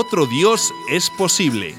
Otro 0.00 0.26
Dios 0.26 0.72
es 0.88 1.10
posible. 1.10 1.74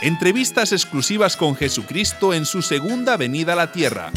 Entrevistas 0.00 0.70
exclusivas 0.70 1.36
con 1.36 1.56
Jesucristo 1.56 2.32
en 2.32 2.46
su 2.46 2.62
segunda 2.62 3.16
venida 3.16 3.54
a 3.54 3.56
la 3.56 3.72
tierra. 3.72 4.12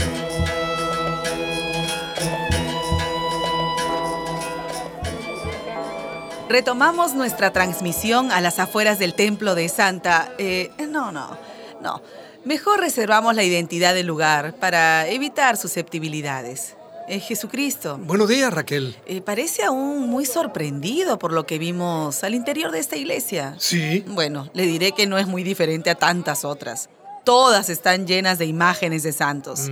Retomamos 6.48 7.16
nuestra 7.16 7.52
transmisión 7.52 8.32
a 8.32 8.42
las 8.42 8.60
afueras 8.60 9.00
del 9.00 9.16
templo 9.16 9.56
de 9.56 9.70
Santa. 9.70 10.32
Eh, 10.38 10.70
no, 10.88 11.12
no, 11.12 11.36
no. 11.82 12.04
Mejor 12.46 12.80
reservamos 12.80 13.34
la 13.34 13.42
identidad 13.44 13.96
del 13.96 14.06
lugar 14.06 14.54
para 14.54 15.08
evitar 15.08 15.58
susceptibilidades. 15.58 16.76
Eh, 17.10 17.20
Jesucristo. 17.20 17.98
Buenos 17.98 18.30
días, 18.30 18.54
Raquel. 18.54 18.96
Eh, 19.08 19.22
parece 19.22 19.64
aún 19.64 20.08
muy 20.08 20.28
sorprendido 20.28 21.18
por 21.18 21.34
lo 21.34 21.48
que 21.48 21.58
vimos 21.58 22.24
al 22.24 22.36
interior 22.36 22.72
de 22.72 22.78
esta 22.78 22.98
iglesia. 22.98 23.56
Sí. 23.58 24.06
Bueno, 24.08 24.48
le 24.54 24.68
diré 24.68 24.92
que 24.92 25.08
no 25.08 25.18
es 25.18 25.26
muy 25.26 25.42
diferente 25.42 25.90
a 25.90 25.96
tantas 25.96 26.46
otras. 26.46 26.88
Todas 27.26 27.70
están 27.70 28.06
llenas 28.06 28.38
de 28.38 28.46
imágenes 28.46 29.02
de 29.02 29.12
santos. 29.12 29.72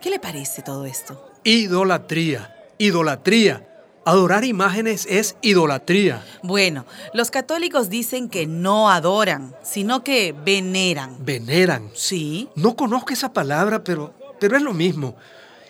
¿Qué 0.00 0.08
le 0.08 0.18
parece 0.18 0.62
todo 0.62 0.86
esto? 0.86 1.30
Idolatría. 1.44 2.56
Idolatría. 2.78 3.68
Adorar 4.06 4.46
imágenes 4.46 5.06
es 5.10 5.36
idolatría. 5.42 6.24
Bueno, 6.42 6.86
los 7.12 7.30
católicos 7.30 7.90
dicen 7.90 8.30
que 8.30 8.46
no 8.46 8.90
adoran, 8.90 9.54
sino 9.62 10.02
que 10.02 10.32
veneran. 10.32 11.16
Veneran. 11.22 11.90
Sí. 11.92 12.48
No 12.54 12.76
conozco 12.76 13.12
esa 13.12 13.34
palabra, 13.34 13.84
pero, 13.84 14.14
pero 14.40 14.56
es 14.56 14.62
lo 14.62 14.72
mismo. 14.72 15.16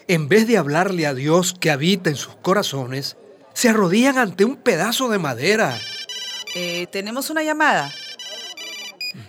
En 0.09 0.29
vez 0.29 0.47
de 0.47 0.57
hablarle 0.57 1.07
a 1.07 1.15
Dios 1.15 1.55
que 1.59 1.71
habita 1.71 2.09
en 2.11 2.17
sus 2.17 2.35
corazones, 2.37 3.17
se 3.53 3.69
arrodillan 3.69 4.19
ante 4.19 4.45
un 4.45 4.57
pedazo 4.57 5.09
de 5.09 5.19
madera. 5.19 5.75
Eh, 6.57 6.87
Tenemos 6.91 7.29
una 7.31 7.43
llamada. 7.43 7.91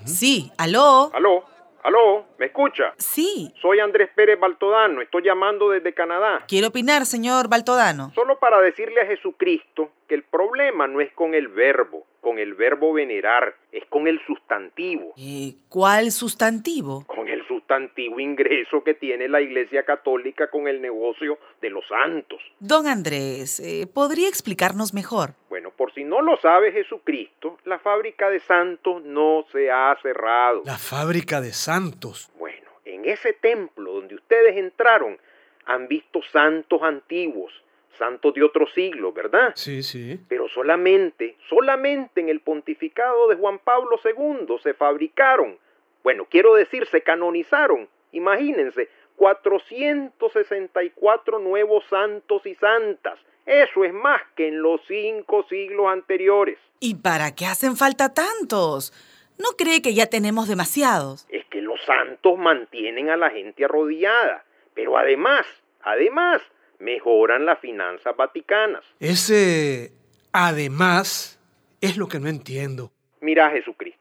Sí, 0.05 0.52
aló. 0.58 1.11
Aló, 1.13 1.44
aló, 1.83 2.25
¿me 2.38 2.45
escucha? 2.47 2.94
Sí. 2.97 3.53
Soy 3.61 3.80
Andrés 3.80 4.09
Pérez 4.16 4.39
Baltodano, 4.39 5.02
estoy 5.02 5.23
llamando 5.23 5.69
desde 5.69 5.94
Canadá. 5.94 6.45
¿Quiere 6.47 6.67
opinar, 6.67 7.05
señor 7.05 7.49
Baltodano? 7.49 8.11
Solo 8.16 8.39
para 8.39 8.59
decirle 8.61 9.02
a 9.02 9.05
Jesucristo 9.05 9.91
que 10.08 10.16
el 10.16 10.23
problema 10.23 10.88
no 10.88 11.02
es 11.02 11.11
con 11.14 11.33
el 11.36 11.47
verbo, 11.49 12.05
con 12.21 12.39
el 12.39 12.53
verbo 12.55 12.93
venerar, 12.93 13.55
es 13.71 13.83
con 13.89 14.08
el 14.08 14.19
sustantivo, 14.25 15.14
Eh, 15.17 15.53
¿Cuál 15.69 16.11
sustantivo? 16.11 17.03
con 17.05 17.27
el 17.27 17.28
sustantivo 17.69 18.19
ingreso 18.19 18.83
que 18.83 18.95
tiene 18.95 19.27
la 19.27 19.41
Iglesia 19.41 19.83
Católica 19.83 20.49
con 20.49 20.67
el 20.67 20.81
negocio 20.81 21.37
de 21.61 21.69
los 21.69 21.87
santos. 21.87 22.39
Don 22.59 22.87
Andrés, 22.87 23.59
eh, 23.59 23.85
¿podría 23.93 24.27
explicarnos 24.27 24.93
mejor? 24.93 25.35
Bueno, 25.49 25.69
por 25.71 25.93
si 25.93 26.03
no 26.03 26.21
lo 26.21 26.37
sabe 26.37 26.71
Jesucristo, 26.71 27.59
la 27.65 27.77
fábrica 27.77 28.29
de 28.29 28.39
santos 28.39 29.03
no 29.03 29.45
se 29.51 29.69
ha 29.69 29.95
cerrado. 30.01 30.63
La 30.65 30.79
fábrica 30.79 31.41
de 31.41 31.53
santos. 31.53 32.31
Bueno, 32.39 32.69
en 32.85 33.05
ese 33.05 33.33
templo 33.33 33.93
donde 33.93 34.15
ustedes 34.15 34.57
entraron, 34.57 35.17
han 35.65 35.87
visto 35.87 36.21
santos 36.31 36.81
antiguos, 36.81 37.53
santos 37.99 38.33
de 38.33 38.43
otro 38.43 38.65
siglo, 38.73 39.13
¿verdad? 39.13 39.51
Sí, 39.53 39.83
sí. 39.83 40.19
Pero 40.27 40.47
solamente, 40.49 41.37
solamente 41.47 42.19
en 42.21 42.29
el 42.29 42.39
pontificado 42.39 43.27
de 43.27 43.35
Juan 43.35 43.59
Pablo 43.59 43.99
II 44.03 44.55
se 44.63 44.73
fabricaron, 44.73 45.57
bueno, 46.09 46.25
quiero 46.27 46.55
decir, 46.55 46.88
se 46.88 47.03
canonizaron, 47.03 47.88
imagínense, 48.13 48.89
464 49.15 51.38
nuevos 51.38 51.83
santos 51.88 52.43
y 52.47 52.55
santas. 52.55 53.19
Eso 53.45 53.85
es 53.85 53.93
más 53.93 54.19
que 54.35 54.47
en 54.47 54.63
los 54.63 54.81
cinco 54.87 55.45
siglos 55.47 55.85
anteriores. 55.85 56.57
¿Y 56.80 56.95
para 56.95 57.35
qué 57.35 57.45
hacen 57.45 57.77
falta 57.77 58.15
tantos? 58.15 58.92
¿No 59.37 59.49
cree 59.55 59.83
que 59.83 59.93
ya 59.93 60.08
tenemos 60.08 60.47
demasiados? 60.47 61.27
Es 61.30 61.45
que 61.45 61.61
los 61.61 61.80
santos 61.83 62.39
mantienen 62.39 63.11
a 63.11 63.15
la 63.15 63.30
gente 63.30 63.65
arrodillada, 63.65 64.43
pero 64.73 64.97
además, 64.97 65.45
además, 65.83 66.41
mejoran 66.80 67.45
las 67.45 67.59
finanzas 67.59 68.17
vaticanas. 68.17 68.83
Ese 68.99 69.91
además 70.31 71.39
es 71.81 71.97
lo 71.97 72.08
que 72.08 72.20
no 72.20 72.30
entiendo. 72.30 72.91
Mira 73.21 73.52
Jesucristo, 73.52 73.98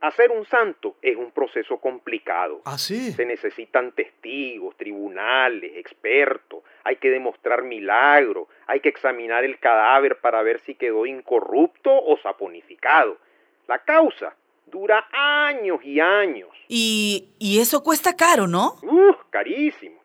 hacer 0.00 0.30
un 0.30 0.44
santo 0.46 0.96
es 1.02 1.16
un 1.16 1.30
proceso 1.30 1.78
complicado. 1.78 2.62
¿Ah, 2.64 2.78
sí? 2.78 3.12
Se 3.12 3.24
necesitan 3.24 3.92
testigos, 3.92 4.76
tribunales, 4.76 5.76
expertos, 5.76 6.62
hay 6.84 6.96
que 6.96 7.10
demostrar 7.10 7.62
milagro, 7.62 8.48
hay 8.66 8.80
que 8.80 8.88
examinar 8.88 9.44
el 9.44 9.58
cadáver 9.58 10.18
para 10.20 10.42
ver 10.42 10.60
si 10.60 10.74
quedó 10.74 11.06
incorrupto 11.06 11.90
o 11.92 12.16
saponificado. 12.18 13.18
La 13.66 13.78
causa 13.80 14.34
dura 14.66 15.08
años 15.12 15.80
y 15.82 16.00
años. 16.00 16.48
Y, 16.68 17.30
y 17.38 17.60
eso 17.60 17.82
cuesta 17.82 18.16
caro, 18.16 18.46
¿no? 18.46 18.74
¡Uh! 18.82 19.14
Carísimo. 19.30 19.98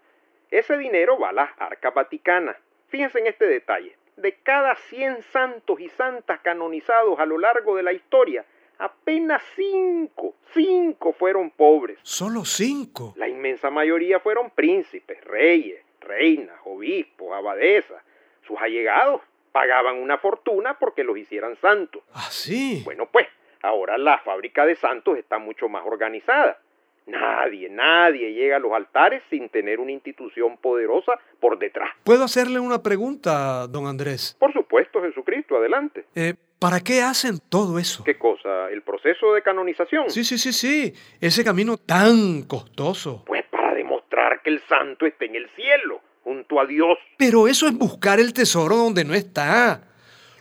Ese 0.51 0.77
dinero 0.77 1.17
va 1.17 1.29
a 1.29 1.33
las 1.33 1.49
arcas 1.57 1.93
vaticanas. 1.93 2.55
Fíjense 2.87 3.19
en 3.19 3.27
este 3.27 3.47
detalle. 3.47 3.97
De 4.17 4.35
cada 4.43 4.75
100 4.75 5.23
santos 5.23 5.79
y 5.79 5.89
santas 5.89 6.39
canonizados 6.41 7.19
a 7.19 7.25
lo 7.25 7.39
largo 7.39 7.75
de 7.75 7.83
la 7.83 7.93
historia, 7.93 8.45
apenas 8.83 9.41
5, 9.55 10.35
5 10.53 11.13
fueron 11.13 11.51
pobres. 11.51 11.97
Solo 12.03 12.43
cinco. 12.43 13.13
La 13.15 13.29
inmensa 13.29 13.69
mayoría 13.69 14.19
fueron 14.19 14.49
príncipes, 14.49 15.23
reyes, 15.23 15.81
reinas, 16.01 16.55
obispos, 16.65 17.33
abadesas. 17.33 18.03
Sus 18.45 18.59
allegados 18.59 19.21
pagaban 19.53 19.95
una 19.97 20.17
fortuna 20.17 20.77
porque 20.77 21.03
los 21.03 21.17
hicieran 21.17 21.55
santos. 21.61 22.03
¿Ah, 22.13 22.27
sí? 22.29 22.81
Bueno, 22.83 23.07
pues, 23.09 23.27
ahora 23.61 23.97
la 23.97 24.17
fábrica 24.19 24.65
de 24.65 24.75
santos 24.75 25.17
está 25.17 25.37
mucho 25.37 25.69
más 25.69 25.85
organizada. 25.85 26.59
Nadie, 27.05 27.69
nadie 27.69 28.33
llega 28.33 28.57
a 28.57 28.59
los 28.59 28.71
altares 28.71 29.21
sin 29.29 29.49
tener 29.49 29.79
una 29.79 29.91
institución 29.91 30.57
poderosa 30.57 31.19
por 31.39 31.59
detrás. 31.59 31.89
¿Puedo 32.03 32.23
hacerle 32.23 32.59
una 32.59 32.81
pregunta, 32.81 33.67
don 33.67 33.87
Andrés? 33.87 34.35
Por 34.39 34.53
supuesto, 34.53 35.01
Jesucristo, 35.01 35.57
adelante. 35.57 36.05
Eh, 36.15 36.33
¿Para 36.63 36.79
qué 36.79 37.01
hacen 37.01 37.39
todo 37.49 37.77
eso? 37.77 38.05
¿Qué 38.05 38.17
cosa? 38.17 38.69
¿El 38.71 38.83
proceso 38.83 39.33
de 39.33 39.41
canonización? 39.41 40.09
Sí, 40.09 40.23
sí, 40.23 40.37
sí, 40.37 40.53
sí. 40.53 40.93
Ese 41.19 41.43
camino 41.43 41.75
tan 41.75 42.43
costoso. 42.43 43.25
Pues 43.27 43.43
para 43.51 43.73
demostrar 43.73 44.41
que 44.41 44.49
el 44.49 44.61
santo 44.69 45.05
está 45.05 45.25
en 45.25 45.35
el 45.35 45.49
cielo, 45.57 45.99
junto 46.23 46.61
a 46.61 46.65
Dios. 46.65 46.97
Pero 47.17 47.49
eso 47.49 47.67
es 47.67 47.73
buscar 47.73 48.21
el 48.21 48.31
tesoro 48.31 48.77
donde 48.77 49.03
no 49.03 49.13
está. 49.13 49.89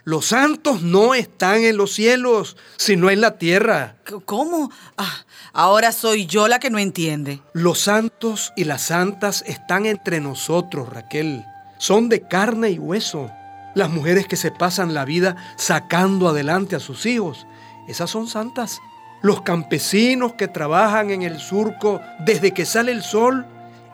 Los 0.05 0.27
santos 0.27 0.81
no 0.81 1.13
están 1.13 1.65
en 1.65 1.75
los 1.75 1.91
cielos, 1.91 2.55
sino 2.77 3.09
en 3.09 3.19
la 3.19 3.37
tierra. 3.37 3.97
¿Cómo? 4.23 4.71
Ah, 4.95 5.25
ahora 5.51 5.91
soy 5.91 6.25
yo 6.25 6.47
la 6.47 6.59
que 6.59 6.69
no 6.69 6.79
entiende. 6.79 7.41
Los 7.51 7.79
santos 7.79 8.53
y 8.55 8.63
las 8.63 8.83
santas 8.83 9.43
están 9.45 9.85
entre 9.85 10.21
nosotros, 10.21 10.87
Raquel. 10.87 11.43
Son 11.79 12.07
de 12.07 12.25
carne 12.25 12.69
y 12.69 12.79
hueso. 12.79 13.29
Las 13.73 13.89
mujeres 13.89 14.27
que 14.27 14.35
se 14.35 14.51
pasan 14.51 14.93
la 14.93 15.05
vida 15.05 15.35
sacando 15.55 16.27
adelante 16.27 16.75
a 16.75 16.79
sus 16.79 17.05
hijos, 17.05 17.47
esas 17.87 18.09
son 18.09 18.27
santas. 18.27 18.79
Los 19.21 19.41
campesinos 19.41 20.33
que 20.33 20.47
trabajan 20.47 21.09
en 21.09 21.23
el 21.23 21.39
surco 21.39 21.99
desde 22.19 22.51
que 22.51 22.65
sale 22.65 22.91
el 22.91 23.01
sol, 23.01 23.47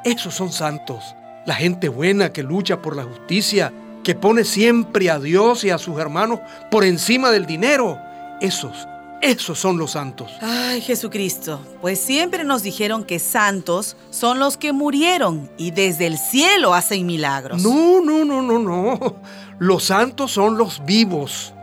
esos 0.04 0.34
son 0.34 0.52
santos. 0.52 1.16
La 1.46 1.56
gente 1.56 1.88
buena 1.88 2.34
que 2.34 2.44
lucha 2.44 2.82
por 2.82 2.96
la 2.96 3.04
justicia, 3.04 3.72
que 4.04 4.16
pone 4.16 4.44
siempre 4.44 5.10
a 5.10 5.20
Dios 5.20 5.64
y 5.64 5.70
a 5.70 5.78
sus 5.78 6.00
hermanos 6.00 6.40
por 6.72 6.84
encima 6.84 7.32
del 7.32 7.46
dinero, 7.46 7.98
esos, 8.42 8.88
esos 9.22 9.60
son 9.60 9.78
los 9.78 9.92
santos. 9.92 10.32
Ay, 10.42 10.82
Jesucristo, 10.82 11.60
pues 11.82 12.00
siempre 12.00 12.44
nos 12.44 12.64
dijeron 12.64 13.04
que 13.04 13.20
santos 13.20 13.98
son 14.10 14.40
los 14.40 14.58
que 14.58 14.72
murieron 14.74 15.50
y 15.58 15.72
desde 15.72 16.08
el 16.08 16.18
cielo 16.18 16.74
hacen 16.74 17.06
milagros. 17.06 17.62
No, 17.62 18.02
no, 18.02 18.24
no, 18.24 18.42
no, 18.42 18.60
no. 18.60 19.16
Los 19.60 19.86
santos 19.86 20.32
son 20.32 20.58
los 20.58 20.86
vivos. 20.86 21.54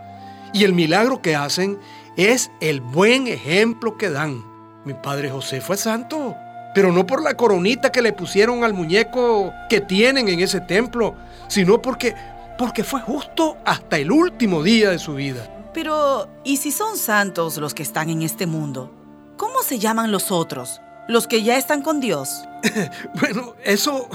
Y 0.52 0.64
el 0.64 0.74
milagro 0.74 1.22
que 1.22 1.34
hacen 1.34 1.78
es 2.16 2.50
el 2.60 2.80
buen 2.80 3.26
ejemplo 3.26 3.96
que 3.96 4.10
dan. 4.10 4.44
Mi 4.84 4.94
padre 4.94 5.30
José 5.30 5.60
fue 5.60 5.76
santo, 5.76 6.34
pero 6.74 6.92
no 6.92 7.06
por 7.06 7.22
la 7.22 7.36
coronita 7.36 7.90
que 7.90 8.02
le 8.02 8.12
pusieron 8.12 8.64
al 8.64 8.74
muñeco 8.74 9.52
que 9.68 9.80
tienen 9.80 10.28
en 10.28 10.40
ese 10.40 10.60
templo, 10.60 11.14
sino 11.48 11.80
porque 11.80 12.14
porque 12.58 12.84
fue 12.84 13.00
justo 13.00 13.58
hasta 13.64 13.98
el 13.98 14.10
último 14.10 14.62
día 14.62 14.90
de 14.90 14.98
su 14.98 15.14
vida. 15.14 15.55
Pero, 15.76 16.26
¿y 16.42 16.56
si 16.56 16.72
son 16.72 16.96
santos 16.96 17.58
los 17.58 17.74
que 17.74 17.82
están 17.82 18.08
en 18.08 18.22
este 18.22 18.46
mundo? 18.46 18.90
¿Cómo 19.36 19.62
se 19.62 19.78
llaman 19.78 20.10
los 20.10 20.32
otros? 20.32 20.80
Los 21.06 21.26
que 21.26 21.42
ya 21.42 21.58
están 21.58 21.82
con 21.82 22.00
Dios. 22.00 22.44
Bueno, 23.20 23.54
eso 23.62 24.08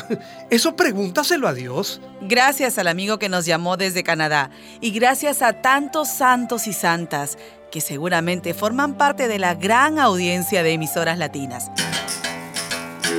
eso 0.50 0.76
pregúntaselo 0.76 1.48
a 1.48 1.54
Dios. 1.54 2.02
Gracias 2.22 2.80
al 2.80 2.88
amigo 2.88 3.20
que 3.20 3.30
nos 3.30 3.46
llamó 3.46 3.78
desde 3.78 4.04
Canadá 4.04 4.50
y 4.82 4.90
gracias 4.90 5.44
a 5.44 5.62
tantos 5.62 6.08
santos 6.10 6.66
y 6.66 6.74
santas 6.74 7.38
que 7.72 7.80
seguramente 7.80 8.56
forman 8.56 8.96
parte 8.96 9.28
de 9.28 9.38
la 9.38 9.54
gran 9.54 10.00
audiencia 10.00 10.64
de 10.64 10.74
emisoras 10.74 11.20
latinas. 11.20 11.70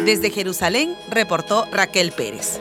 Desde 0.04 0.30
Jerusalén 0.30 0.96
reportó 1.08 1.66
Raquel 1.70 2.10
Pérez. 2.10 2.60